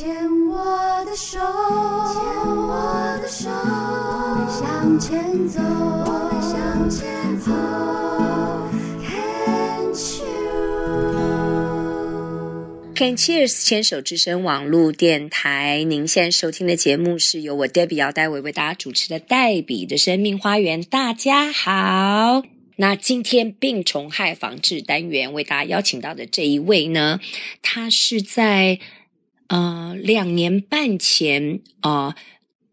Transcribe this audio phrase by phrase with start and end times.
[0.00, 0.08] 牵
[0.48, 2.22] 我的手，牵
[2.56, 7.52] 我的手，我们向前走，我们向前走。
[12.96, 20.82] Can Cheers 牵手之声网络电台，您现在收听的节目是由我 Debbie 姚黛薇为大家主持的《黛比的生命花园》。
[20.88, 22.42] 大家好，
[22.76, 27.20] 那今天病虫害防治单元为大家邀请到的这一位呢，
[27.60, 28.78] 他是在
[29.50, 32.06] 呃两年半前啊。
[32.08, 32.14] 呃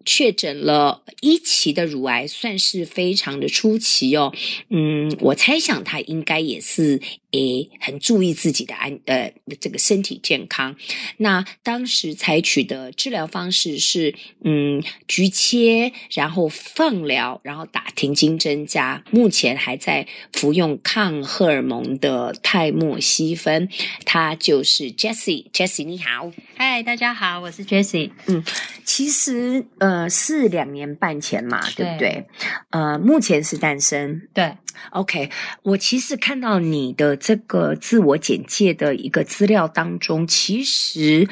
[0.10, 4.34] 确诊了一期的乳癌，算是非常的出奇哦。
[4.70, 10.76] 嗯，我猜想他应该也是诶很注意自己的安呃这个身体健康。
[11.18, 23.68] 那当时采取的治疗方式是嗯局切，然后放疗，然后打停经针加，目前还在服用抗荷尔蒙的泰莫西芬。
[24.06, 28.12] 他就是 Jessie，Jessie 你好，嗨，大家好，我是 Jessie。
[28.28, 28.42] 嗯，
[28.86, 29.98] 其实呃。
[29.98, 32.26] 呃，是两年半前嘛，对，对不对？
[32.70, 34.30] 呃，目前是单身。
[34.34, 34.54] 对
[34.92, 35.32] ，OK。
[35.64, 41.28] 我其实看到你的这个自我简介的一个资料当中，其实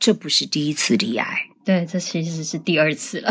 [0.00, 1.46] 这不是第一次离癌。
[1.64, 3.30] 对，这其实是第二次了。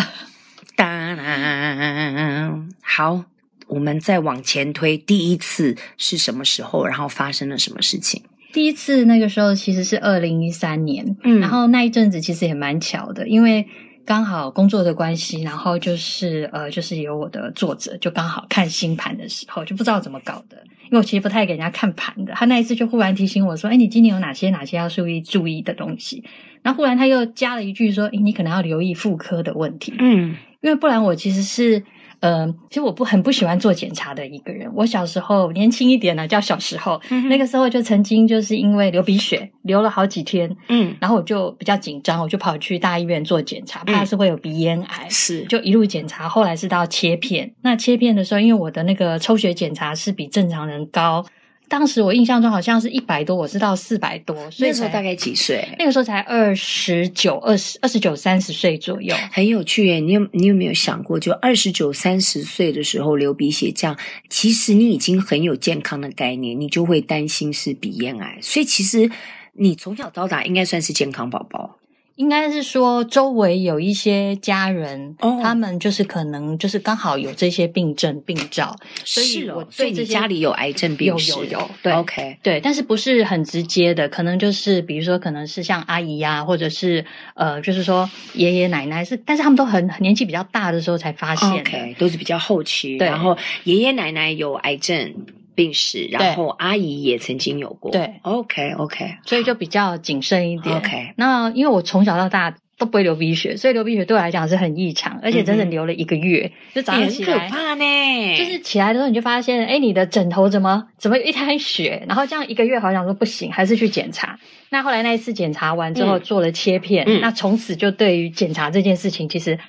[0.75, 3.25] 当然，好，
[3.67, 6.85] 我们再往前推，第一次是什么时候？
[6.85, 8.21] 然后发生了什么事情？
[8.53, 13.67] 第一次那个时候其实是二零一三年，嗯，然后那一阵子其实也蛮巧的，因为。
[14.05, 22.33] 刚好工作的关系，然后就是呃，就是有我的作者，就刚好看星盘的时候，就不知道怎么搞的，因为我其实不太给人家看盘的。
[22.33, 26.23] 他那一次就忽然提醒我说：“哎，你今年有哪些哪些要注意注意的东西？”
[26.61, 31.83] 然后忽然他又加了一句说：“哎，你可能要留意妇科的问题。”嗯，因为不然我其实是。
[32.23, 34.71] 嗯、呃，其实我不很不喜欢做检查的一个人。
[34.73, 47.53] 我小时候年轻一点呢，叫小时候，嗯、那个时候就曾经就是因为流鼻血，流了好几天，嗯，然后我就比较紧张，我就跑去大医院做检查，怕是会有鼻咽癌，是、嗯，就一路检查，后来是到切片。
[47.61, 51.25] 那切片的时候，因为我的那个抽血检查是比正常人高。
[51.73, 55.67] 当时我印象中好像是一百多，我是到四百多，所以那时候大概几岁？
[55.79, 59.99] 那个时候才二十九、二十二十九、三十岁左右，很有趣耶。
[59.99, 63.97] 你有你有没有想过，就二十九、三十岁的时候流鼻血，这样
[64.29, 68.37] 其实你已经很有健康的概念，你就会担心是鼻咽癌。
[68.39, 69.09] 所以其实
[69.53, 71.79] 你从小到大应该算是健康宝宝。
[72.15, 87.03] 应该是说，周围有一些家人，哦、他们就是可能就是刚好有这些病症病灶，所以我对这些家里有癌症病史有有有，对，OK，对，但是不是很直接的，可能就是比如说，可能是像阿姨呀、啊，或者是
[87.33, 93.07] 呃，就是说爷爷奶奶是，但是他们都很年纪比较大的时候才发现，OK，都是比较后期，对。
[93.07, 95.15] 然后爷爷奶奶有癌症。
[95.55, 97.91] 病史，然后阿姨也曾经有过。
[97.91, 100.77] 对，OK OK，所以就比较谨慎一点。
[100.77, 108.35] OK，那因为我从小到大都不会流鼻血，所以流鼻血对我来讲是很异常，而且整整流了一个月，嗯、就早上起来很可怕呢。
[108.37, 112.03] 就是起来的时候你就发现，哎，你的枕头怎么怎么一滩血？
[112.07, 114.37] 然后这样一个月好像说不行，还是去检查。
[114.69, 119.59] 那后来那一次检查完之后做了切片，嗯、那从此就对于检查这件事情其实。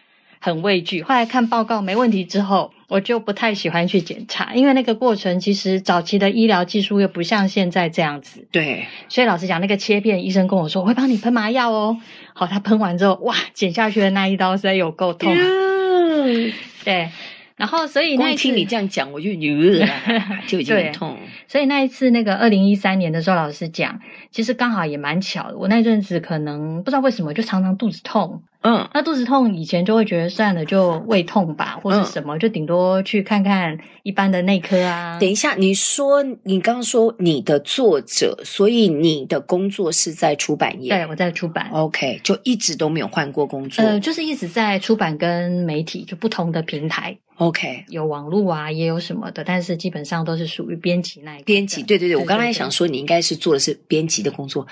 [0.41, 8.47] 很畏惧，后来看报告没问题之后，我就不太喜欢去检查，因为那个过程其实早期的医疗技术又不像现在这样子。
[8.50, 11.97] 对，所以老实讲，那个切片医生跟我说，我会帮你喷麻药哦。
[12.33, 15.33] 好，他喷完之后，哇，剪下去的那一刀实在有够痛。
[15.34, 16.53] 嗯，
[16.84, 17.09] 对。
[17.56, 19.89] 然后，所以那一次听你这样讲，我就呃，
[20.44, 21.17] 就已经很痛。
[21.49, 24.00] 所以那一次，那个二零一三年的时候，老师讲，
[24.31, 25.59] 其实刚好也蛮巧的。
[25.59, 28.43] 我那阵子可能不知道为什么，就常常肚子痛。
[28.62, 35.19] 嗯，那肚子痛以前就会觉得算了，就胃痛吧，或是什么，嗯、就顶多去看看一般的内科啊。
[35.21, 40.89] 等一下，你说你刚刚说你的作者，所以你的工作是在出版业？
[40.89, 41.69] 对，我在出版。
[41.73, 43.84] OK，就一直都没有换过工作。
[43.84, 47.15] 呃，就是一直在出版跟媒体，就不同的平台。
[47.37, 51.43] OK，有网络啊，也有什么的，但是基本上都是属于编辑那一。
[51.43, 54.67] 编辑，对对对，我刚才想说，你应该是做的是编辑的工作。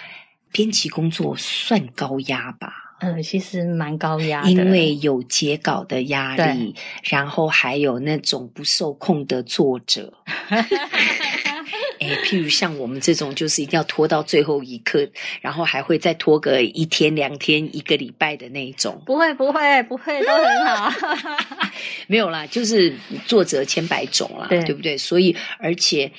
[0.53, 2.73] 编辑工作算高压吧？
[3.01, 10.13] 嗯，其实蛮高压的，因为有截稿的压力，然后还有那种不受控的作者。
[11.99, 15.09] 哎，譬如像我们这种，就是一定要拖到最后一刻，
[15.41, 19.01] 然后还会再拖个一天、两天、一个礼拜的那一种。
[19.07, 20.93] 不会，不会，不会，都很好。
[22.09, 22.95] 没有啦，就是
[23.27, 24.99] 作者千百种啦，对，对不对？
[24.99, 26.11] 所以，而且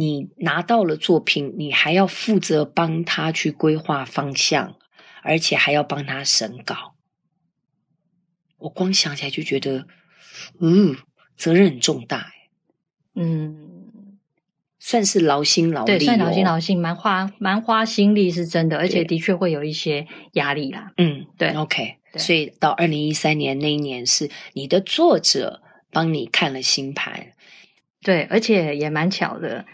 [0.00, 4.76] 你拿到了作品，你还要负责帮他去规划方向。
[5.22, 6.94] 而且还要帮他审稿，
[8.56, 9.86] 我光想起来就觉得，
[10.60, 10.96] 嗯，
[11.36, 12.32] 责任很重大。
[13.14, 14.16] 嗯，
[14.78, 20.90] 算是劳心劳力，哦，对，算劳心劳心，蛮花蛮花心力是真的，而且的确会有一些压力啦。
[20.96, 21.96] 嗯，对，OK。
[22.16, 25.60] 所以到二零一三年那一年，是你的作者
[25.90, 27.34] 帮你看了星盘，
[28.00, 29.66] 对，而且也蛮巧的，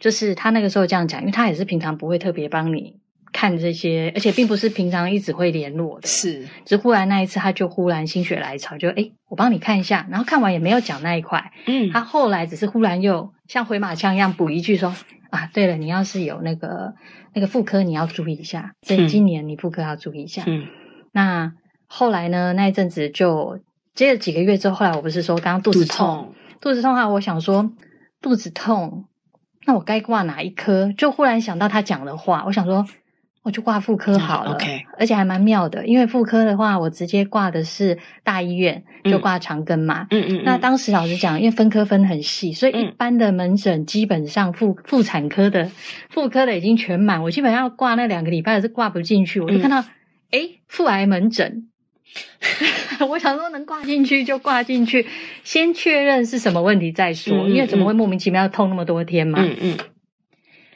[0.00, 2.96] 就是他那个时候这样讲，因为他也是平常不会特别帮你
[3.32, 14.92] 看这些，而且并不是平常一直会联络的，是，只忽然那一次他就忽然心血来潮，就诶我帮你看一下，然后看完也没有讲那一块，嗯，他后来只是忽然又像回马枪一样补一句说
[15.30, 16.94] 啊，对了，你要是有那个
[17.34, 20.66] 那个妇科，你要注意一下，所以今年你妇科要注意一下，嗯，
[21.12, 21.52] 那。
[21.92, 22.52] 后来呢？
[22.52, 23.58] 那一阵子就
[23.96, 27.68] 接了几个月之后，后来我不是说刚刚肚子痛，肚子痛的话，我想说
[28.22, 29.06] 肚子痛，
[29.66, 30.92] 那我该挂哪一科？
[30.96, 32.84] 就忽然想到他讲的话，我想说
[33.42, 34.56] 我就挂妇科好了。
[34.98, 40.06] 而且还蛮妙的，因为妇科的话，我直接挂的是大医院，就挂长庚嘛。
[40.10, 40.42] 嗯嗯，嗯。
[40.44, 45.70] 那当时老实讲，因为分科分很细，所以一般的门诊基本上妇妇产科的
[46.08, 49.40] 妇科的已经全满，我基本上要挂那两个礼拜是挂不进去。
[49.40, 49.84] 我就看到
[50.30, 51.69] 诶妇癌门诊。
[53.08, 55.06] 我想说能挂进去就挂进去，
[55.44, 59.38] 先确认是什么问题再说，因为怎么会莫名其妙痛那么多天嘛？
[59.40, 59.78] 嗯嗯。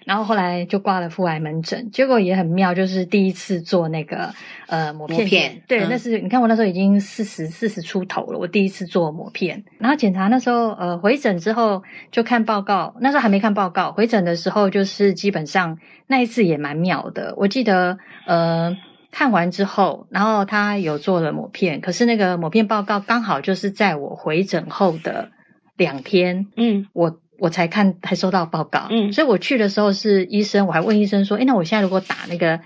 [0.04, 4.34] 然后后来就挂了妇癌门诊，结果也很妙，就是第一次做那个
[4.66, 11.82] 呃抹片，抹片，对，嗯、那是你看我那时候已经四十四十出头了，我第一次做抹片，然后检查那时候呃回诊之后
[12.12, 17.96] 就看报告，那时候还没看报告，回诊的时候就是基本上那一次也蛮妙的，我记得
[18.26, 18.76] 呃。
[19.14, 25.30] 看完之后，然后他有做了抹片，可是那个抹片报告刚好就是在我回诊后的
[25.76, 32.58] 两天，嗯，我我才看才收到报告，嗯，所以我去的时候是医生，我还问医生说，诶，那我现在如果打那个，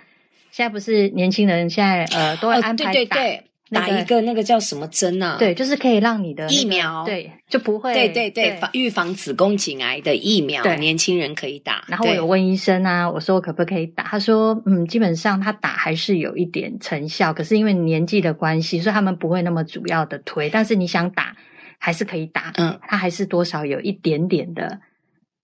[0.51, 2.91] 现在不是年轻人现在呃都会安排打。
[2.91, 3.45] 哦，对对对。
[3.71, 5.37] 打一个那个叫什么针啊？
[5.39, 7.93] 对，就是可以让你的、那个、疫苗，对，就不会。
[7.93, 11.85] 对对对，防预防子宫颈癌的疫苗，对，年轻人可以打。
[11.87, 14.05] 然后我有问医生啊，我说我可不可以打？
[14.05, 20.49] 他说，嗯，基本上他打还是有一点成效，可是因为年纪的关系，所以他们不会那么主要的推。
[20.49, 21.37] 但是你想打，
[21.79, 22.53] 还是可以打。
[22.57, 24.81] 嗯，他还是多少有一点点的。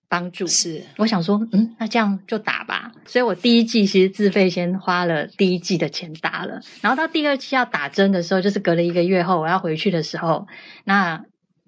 [0.09, 2.93] 帮助是，我想说，嗯，那这样就打吧。
[3.06, 10.47] 所以我第一季其实自费先花了第一季的钱打了，然后到第二期要打针的时候，就是隔了一个月后我要回去的时候，
[10.85, 11.21] 那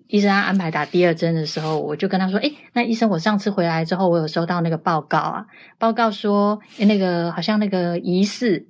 [0.09, 5.47] 医生安排打第二针的时候，我就跟他说，诶，那医生，我上次回来之后，我有收到那个报告啊，
[5.79, 8.65] 报告说那个好像那个疑似，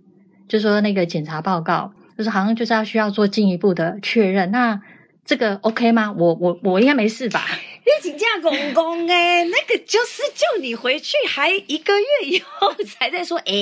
[0.49, 4.51] 就说那个检查报告，就是好像就是要需要做进一步的确认。
[4.51, 4.81] 那
[5.27, 6.11] 这个 OK 吗？
[6.13, 7.45] 我我我应该没事吧？
[7.87, 13.53] 你请假公公哎，那个就是叫你回去，还一个月以后才在说，哎，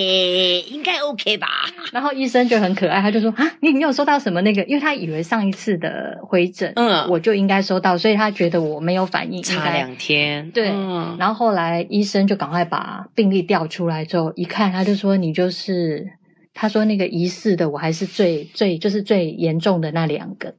[0.66, 1.46] 应该 OK 吧？
[1.92, 4.64] 然后医生就很可爱，他就说啊，你没有收到什么那个？
[4.64, 10.70] 因为他以为上一次的回诊，嗯，我就应该收到，所以他觉得我没有反应，差两天，对。
[10.70, 16.08] 嗯、然后后来医生就赶快把病历调出来之后，一看他就说你就是，
[16.54, 20.54] 他说那个疑似的，我还是最最就是最严重的那两个。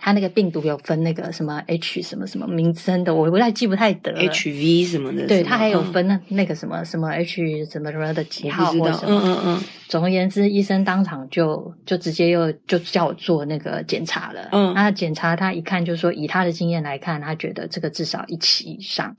[0.00, 4.20] 他那个病毒有分那个什么 H 什么什么名称的，我不太记不太得了。
[4.22, 9.08] HV 什么的，对，他还有分那那个什么什么 H 什么什么的几号或什么。
[9.08, 9.60] 嗯嗯嗯。
[9.88, 14.48] 总而言之，医生当场就就直接又就叫我做那个检查了。
[14.52, 14.72] 嗯。
[14.72, 19.14] 那检查他一看就说，以他的经验来看，他觉得这个至少一期以上。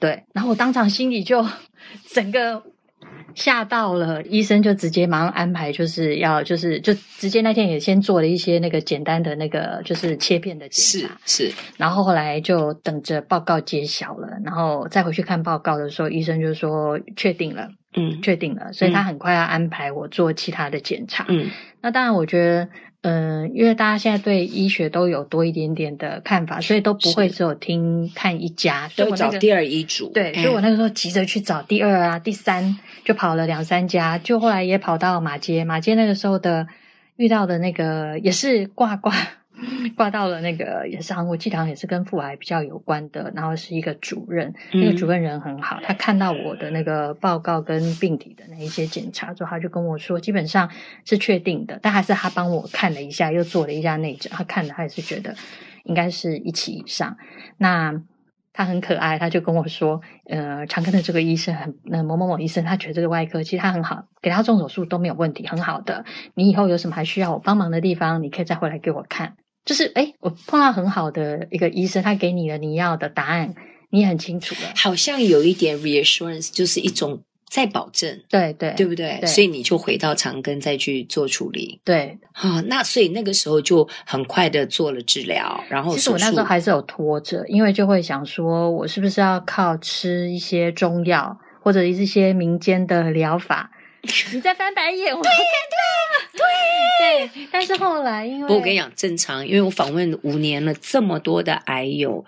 [0.00, 1.46] 对，然后我当场心里就
[2.12, 2.62] 整个。
[3.34, 22.68] 吓到了，医生就直接马上安排，就是要就是就直接那天也先做了一些那个简单的那个就是切片的检查，是是，然后后来就等着报告揭晓了，然后再回去看报告的时候，医生就说确定了，嗯，确定了，所以他很快要安排我做其他的检查，嗯，那当然我觉得。
[23.06, 30.10] 嗯，因为大家现在对医学都有多一点点的看法，所以都不会只有听看一家，都找第二医嘱。
[30.14, 36.66] 对，所以我那个时候急着去找第二啊、第三，就跑了两三家，就后来也跑到马街，马街那个时候的
[37.16, 39.14] 遇到的那个也是挂挂。
[39.96, 50.68] 挂到了那个也是好像我记得好像也是跟妇癌比较有关的，然后是一个主任，嗯、那个主任人很好，他看到我的那个报告跟病体的那一些检查之后，他就跟我说，基本上
[51.04, 55.34] 是确定的，但还是他帮我看了一下，又做了一下内诊，他看了他也是觉得
[55.84, 57.16] 应该是一起以上。
[57.56, 58.02] 那
[58.52, 66.04] 他很可爱，他就跟我说，呃，长庚的这个医生很，那某某某医生，他觉得这个外科其实他很好，给他做手术都没有问题，很好的。
[66.34, 69.34] 你以后有什么还需要我帮忙的地方，你可以再回来给我看。
[69.64, 73.54] 就是哎，我碰到很好的一个医生，他给你了你要的答案，
[73.90, 74.72] 你也很清楚了。
[74.76, 79.18] 好像有一点 reassurance，就是一种再保证，对对，对不对？
[79.20, 81.80] 对，所以你就回到长庚再去做处理。
[81.84, 93.70] 对，啊，那所以那个时候就很快的做了治疗，然后其实我那时候还是有拖着，因为就会想说，我是不是要靠吃一些中药或者一些民间的疗法？
[94.32, 95.38] 你在翻白眼，我对对
[96.32, 102.24] 对对，但是后来因为，不，我跟你讲，正常，因为我访问五年了，这么多的癌友，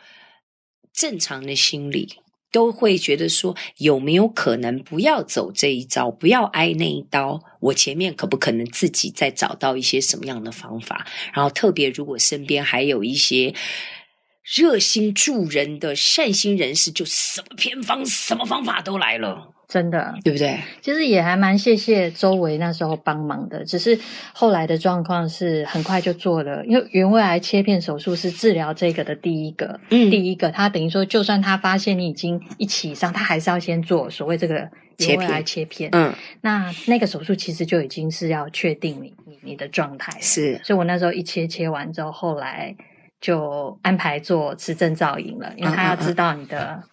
[0.93, 2.17] 正常的心理
[2.51, 7.41] 都会觉得说，有没有可能不要走这一招，不要挨那一刀？
[7.61, 11.07] 我前面可不可能自己再找到一些什么样的方法？
[11.33, 13.55] 然后特别如果身边还有一些
[14.43, 19.53] 热心助人的善心人士，就什么偏方、什么方法都来了。
[19.69, 20.59] 真的，对不对？
[20.81, 23.65] 其实也还蛮谢谢周围那时候帮忙的。
[23.65, 23.99] 只是
[24.33, 34.69] 后来的状况是很快就做了，因为原位癌切片手术是治疗这个的第一个，嗯，第一个他等于说，就算他发现你已经一起上，他还是要先做所谓这个
[34.99, 35.91] 原位癌切片。
[35.93, 40.17] 嗯，那那个手术其实就已经是要确定你你你的状态。
[40.21, 42.73] 是，所以我那时候一切切完之后，后来
[43.21, 46.85] 就安排做磁振造影了，因为他要知道你的。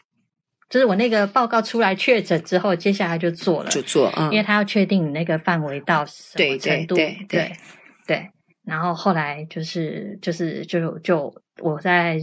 [0.73, 7.57] 就是我那个报告出来确诊之后，接下来就做了，就做，嗯，因为他要确定你那个范围到什么程度，对对对，对，对，
[8.07, 8.29] 对。
[8.65, 12.17] 然后后来就是就是就就我在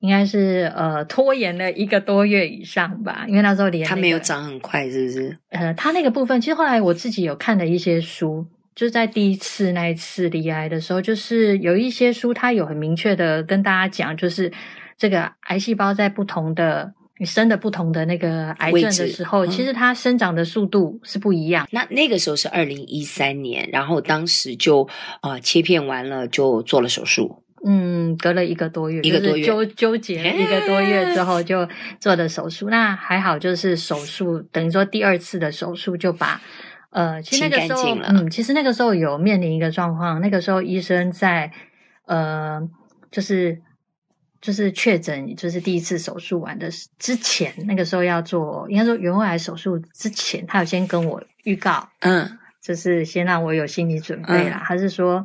[0.00, 5.38] 应该是呃拖延了一个多月以上吧，因为那时候连、那个、他没有长很快，是不是？
[5.50, 14.52] 呃，他那个部分其实后来我自己有看了一些书，就是在第一次那一次离癌的时候，就是有一些书，它有很明确的跟大家讲，就是
[14.98, 16.92] 这个癌细胞在不同的。
[17.16, 21.64] 你生的不同的那个癌症的时候，其实它生长的速度是不一样。
[21.66, 24.82] 嗯、那那个时候是二零一三年，然后当时就
[25.20, 27.44] 啊、呃、切片完了就做了手术。
[27.64, 31.68] 嗯，隔了一个多月，一个多月纠纠结一个多月之后就
[32.00, 32.68] 做的手术。
[32.68, 36.40] 那还好，就是手术等于说第二次的手术就把
[36.90, 41.52] 呃，其实那个时候嗯，其实那个时候有面临一个状况，那个时候医生在
[42.06, 42.60] 呃，
[43.12, 43.62] 就是。
[44.44, 52.28] 就是确诊，就是第一次手术完的之前，那个时候要做，应该说原位癌手术之前，他有先跟我预告，嗯，
[52.62, 54.62] 就是先让我有心理准备啦。
[54.66, 55.24] 他、嗯、是说，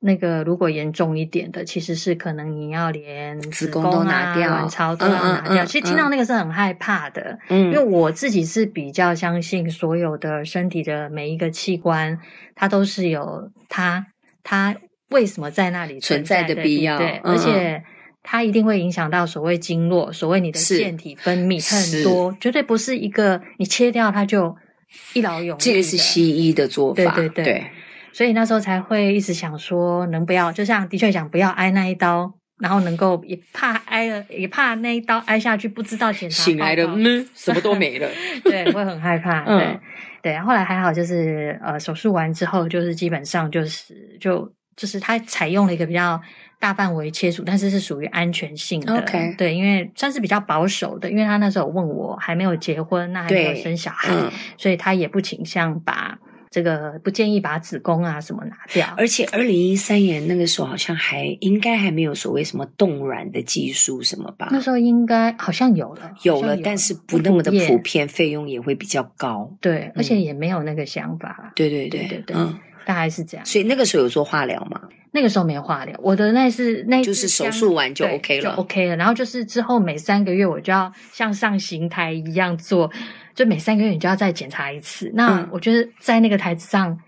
[0.00, 5.52] 那个如果严重一点的，其实是可能你要连子宫、啊、都拿掉，卵巢都要拿掉。
[5.52, 12.18] 嗯嗯嗯、其实听到那个是很害怕的，嗯，因为我自己是比较相信所有的身体的每一个器官，
[12.54, 14.06] 它都是有它
[14.42, 14.74] 它
[15.10, 17.84] 为什么在那里存在的必要，对，而且。
[18.28, 24.56] 它一定会影响到所谓经络，所谓你的腺体分泌很多，绝对不是一个你切掉它就
[25.14, 25.60] 一劳永逸。
[25.60, 27.44] 这个是西医的做法，对对对。
[27.44, 27.66] 对
[28.12, 38.08] 所以那时候才会一直想说，能不要就像的确想不要挨那一刀，然后能够也怕挨了，也怕那一刀挨下去不知道检查醒来了嗯，什么都没了，
[38.42, 39.44] 对，会很害怕。
[39.44, 39.80] 对、嗯、
[40.22, 46.20] 对，后来还好，就是呃手术完之后，就是基本上就是就就是他采用了一个比较。
[46.58, 49.04] 大范围切除，但是是属于安全性的.
[49.36, 56.18] 对，因为算是比较保守的，因为他那时候问我还没有结婚，那还没有生小孩，嗯、所以他也不倾向把
[56.50, 58.86] 这个不建议把子宫啊什么拿掉。
[58.96, 64.48] 而且二零一三年那个时候好像还应该还没有所谓什么冻卵的技术什么吧？
[64.50, 69.52] 那时候应该好像有了，有了，但是不那么的普遍，费用也会比较高。
[69.60, 71.52] 对、嗯，而且也没有那个想法。
[71.54, 73.44] 对对对对对，对，嗯，大概是这样。
[73.44, 74.80] 所以那个时候有做化疗吗？
[75.12, 78.96] 那个时候没化疗，我的那是那就是手术完就 OK 了，就 OK 了。
[78.96, 82.90] 然后就是之后每三个月我就要像上刑台一样做，
[83.36, 85.12] 就每三个月你就要再检查一次。
[85.14, 86.98] 那我觉得在那个台子上。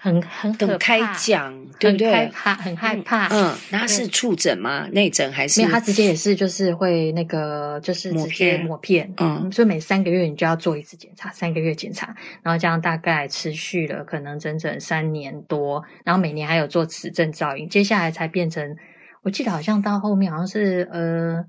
[0.00, 2.08] 很很很开讲，对不对？
[2.08, 3.26] 很害怕，很害怕。
[3.32, 4.88] 嗯，那他是触诊吗？
[4.92, 5.60] 内诊还是？
[5.60, 9.12] 没有，他直接也是，就是会那个，就是直接抹片。
[9.16, 12.14] 嗯，所以每三个月你就要做一次检查，三个月检查，
[12.44, 18.76] 然后这样大概持续了可能整整三年多，然后每年还有做磁振造影，接下来才变成，
[19.22, 21.44] 我记得好像到后面好像是呃，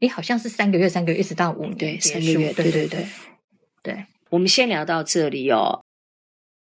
[0.00, 3.06] 诶，好像是三个月，三个月一直到五年，对，三个月，对对对对。
[3.86, 5.84] 对，我们先聊到这里哦。